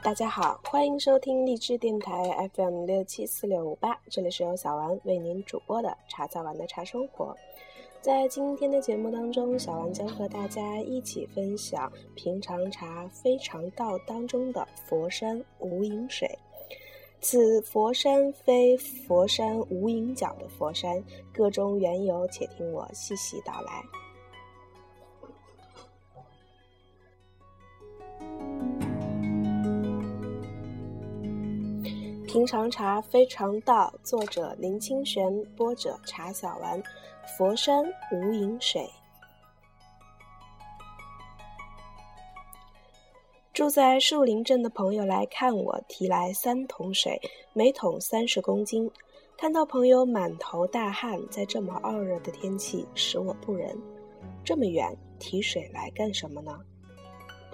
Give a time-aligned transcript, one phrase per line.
[0.00, 7.36] 大家好，欢迎收听荔枝电台 FM 六七四六五八，这里是由小丸为您主播的茶早晚的茶生活。
[8.00, 16.30] 在今天的节目当中，小丸将和大家一起分享平常茶非常道当中的佛山无影水。
[17.20, 21.02] 此佛山非佛山无影脚的佛山，
[21.32, 23.82] 各中缘由，且听我细细道来。
[32.28, 36.80] 平常茶非常道，作者林清玄，播者茶小丸。
[37.38, 37.82] 佛山
[38.12, 38.86] 无影水。
[43.54, 47.18] 住在树林镇的朋友来看我，提来三桶水，
[47.54, 48.90] 每桶三十公斤。
[49.38, 53.74] 看到朋友满头大汗，在这么傲热的天气，使我不忍。
[54.44, 56.60] 这么远提水来干什么呢？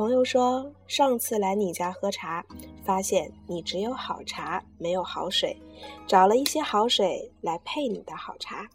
[0.00, 2.42] 朋友说：“上次来你家喝茶，
[2.82, 5.54] 发现你只有好茶，没有好水，
[6.06, 8.66] 找了一些好水来配你的好茶。”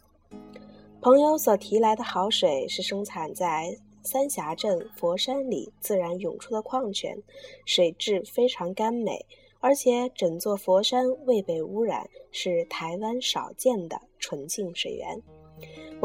[1.02, 7.18] 朋友所提来的好水是生产在三峡镇佛山里自然涌出的矿泉，
[7.66, 9.26] 水质非常甘美，
[9.60, 15.20] 而且整座佛山未被污染，是台湾少见的纯净水源。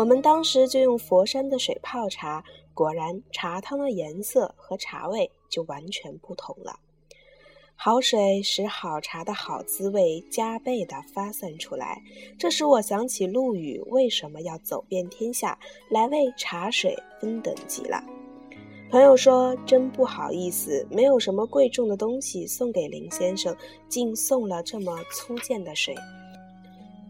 [0.00, 2.42] 我们当时就用佛山的水泡茶。
[2.72, 6.74] 果然，茶汤的颜色和茶味就完全不同了。
[7.76, 12.00] 好水使好茶的好滋味加倍的发散出来，
[12.38, 15.58] 这使我想起陆羽为什么要走遍天下
[15.90, 18.02] 来为茶水分等级了。
[18.90, 23.54] 朋友说：“真不好意思，没有什么贵重的东西送给林先生，
[23.86, 25.94] 竟送了这么粗贱的水。”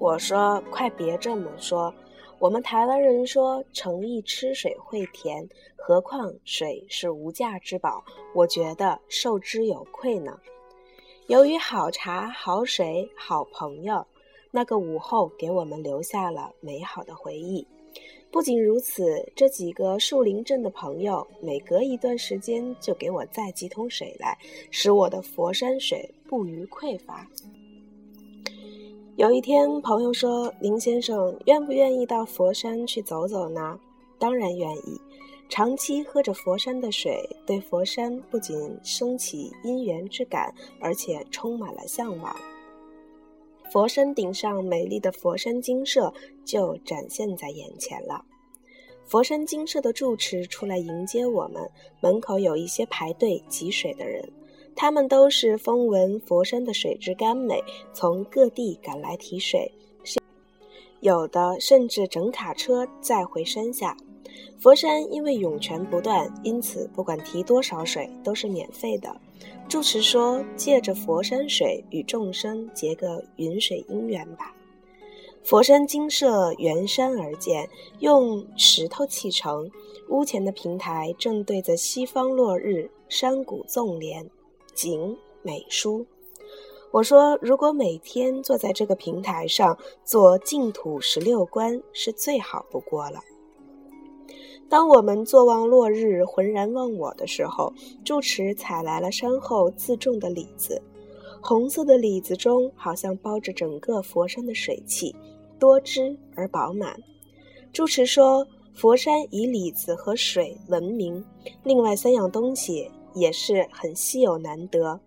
[0.01, 1.95] 我说：“快别这么说。”
[2.41, 5.47] 我们台湾人说诚意吃水会甜，
[5.77, 8.03] 何况水是无价之宝，
[8.35, 10.41] 我觉得受之有愧呢。
[11.27, 14.03] 由于好茶、好水、好朋友，
[14.51, 17.67] 那个午后给我们留下了美好的回忆。
[18.31, 24.35] 不仅如此，这几个树林镇的朋友，每隔一段时间就给我载几桶水来，
[24.71, 27.29] 使我的佛山水不虞匮乏。
[29.21, 33.79] 有一天，朋友说：“林先生愿不愿意到佛山去走走呢？”
[34.19, 34.99] 当然愿意。
[35.47, 40.51] 长期喝着佛山的水，对佛山不仅升起因缘之感，
[40.81, 42.35] 而且充满了向往。
[43.71, 46.11] 佛山顶上美丽的佛山精舍
[46.43, 48.25] 就展现在眼前了。
[49.05, 51.71] 佛山精舍的住持出来迎接我们，
[52.01, 54.27] 门口有一些排队汲水的人。
[54.75, 59.71] 他们都是风闻佛山的水质甘美，从各地赶来提水，
[61.01, 63.97] 有的甚至整卡车载回山下。
[64.59, 69.15] 佛山因为涌泉不断，因此不管提多少水都是免费的。
[69.69, 74.55] 住持说：“借着佛山水与众生结个云水姻缘吧。”
[75.43, 77.69] 佛山精舍原山而建，
[78.01, 79.71] 用石头砌成，
[80.09, 84.29] 屋前的平台正对着西方落日，山谷纵连。
[84.81, 86.07] 景美书，
[86.91, 89.77] 我说，如果每天坐在这个平台上
[90.07, 93.21] 做净土十六观，是最好不过了。
[94.71, 100.81] 当我们坐望落日，浑然忘我的时候，住持采来了山后自种的李子，
[101.43, 105.15] 红色的李子中好像包着整个佛山的水汽，
[105.59, 106.99] 多汁而饱满。
[107.71, 111.23] 住持说，佛山以李子和水闻名，
[111.65, 112.91] 另外三样东西。
[113.15, 115.01] 也是很稀有难得，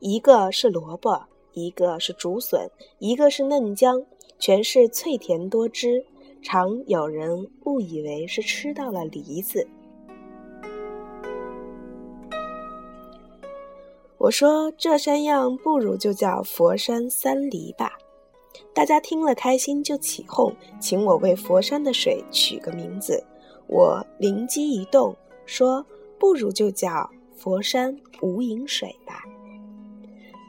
[0.00, 1.20] 一个是萝卜，
[1.52, 4.04] 一个是竹笋，一个是嫩姜，
[4.38, 6.04] 全是脆甜多汁，
[6.42, 9.66] 常有人误以为是吃到了梨子。
[14.18, 17.92] 我说这三样不如就叫佛山三梨吧，
[18.74, 23.24] 大家听了开心就起哄，请我为佛山的水取个名字。
[23.68, 25.14] 我灵机一动，
[25.46, 25.84] 说
[26.18, 27.08] 不如就叫。
[27.38, 29.22] 佛山无影水吧，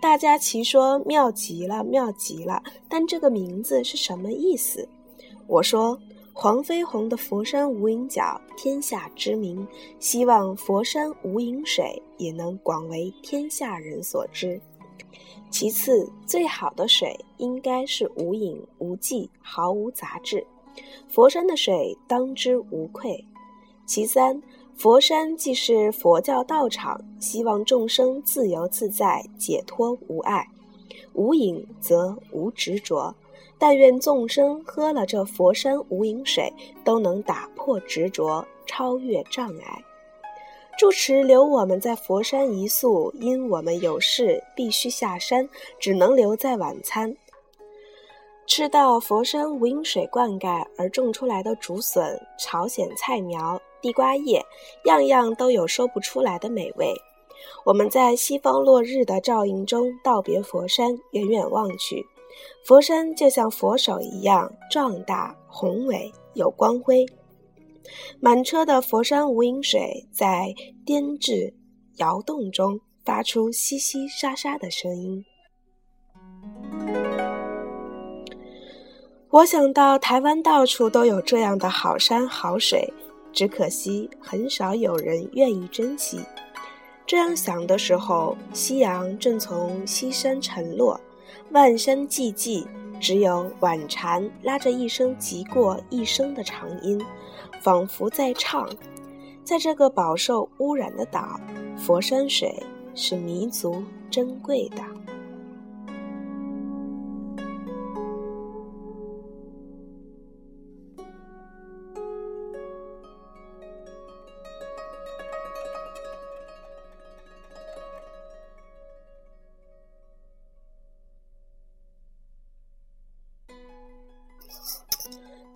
[0.01, 2.63] 大家齐说妙极了，妙极了。
[2.89, 4.89] 但这个名字是什么意思？
[5.45, 5.97] 我说
[6.33, 9.65] 黄飞鸿的佛山无影脚天下知名，
[9.99, 14.59] 希望佛山无影水也能广为天下人所知。
[15.51, 20.43] 其次，最好的水应该是无影无迹，毫无杂质。
[21.07, 23.23] 佛山的水当之无愧。
[23.85, 24.41] 其三。
[24.79, 30.47] 佛山既是佛教道场，希望众生自由自在、解脱无碍，
[31.11, 33.13] 无影则无执着。
[33.57, 36.49] 但愿众生喝了这佛山无影水，
[36.81, 39.83] 都能打破执着，超越障碍。
[40.77, 47.13] 住持留我们在佛山一宿，因我们有事必须下山，只能留在晚餐。
[48.47, 54.45] 吃到佛山无影水灌溉而种出来的竹笋、朝鲜菜苗、地瓜叶，
[54.85, 56.93] 样样都有说不出来的美味。
[57.65, 62.05] 我们在西方落日的照映中道别佛山，远远望去，
[62.65, 67.05] 佛山就像佛手一样壮大、宏伟、有光辉。
[68.19, 70.53] 满车的佛山无影水在
[70.85, 71.53] 颠峙、
[71.97, 75.25] 摇动中发出淅淅沙沙的声音。
[79.31, 82.91] 我想到台湾到处都有这样的好山好水，
[83.31, 86.19] 只可惜很少有人愿意珍惜。
[87.05, 90.99] 这样想的时候，夕阳正从西山沉落，
[91.51, 92.65] 万山寂寂，
[92.99, 97.03] 只有晚蝉拉着一声急过一声的长音。
[97.61, 98.69] 仿佛在唱，
[99.43, 101.37] 在这个饱受污染的岛，
[101.75, 102.55] 佛山水
[102.95, 104.81] 是弥足珍贵的。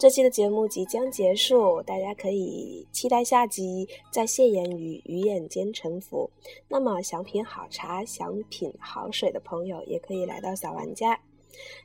[0.03, 6.29] 这期的节目即将结束，大家可以期待下集，在谢言语鱼眼间沉浮。
[6.67, 11.17] 那么想品好茶、想品好水的朋友，也可以来到小丸家，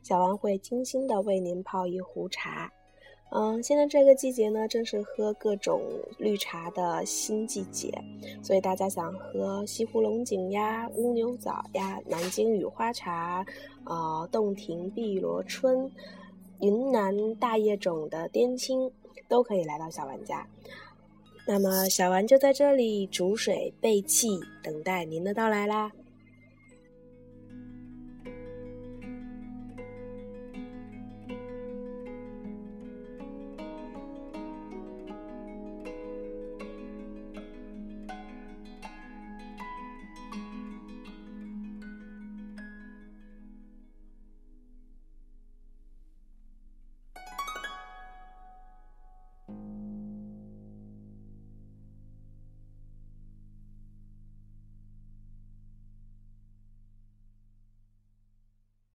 [0.02, 2.68] 小丸会精心的为您泡一壶茶。
[3.30, 5.80] 嗯，现在这个季节呢，正是喝各种
[6.18, 7.96] 绿茶的新季节，
[8.42, 13.46] 所以大家想喝西湖龙井呀、乌牛早呀、南京雨花茶，
[13.84, 15.88] 呃，洞庭碧螺春。
[16.60, 18.90] 云南大叶种的滇青
[19.28, 20.46] 都可以来到小丸家，
[21.46, 25.92] 那么小丸就在这里煮水备气，等待您的到来啦。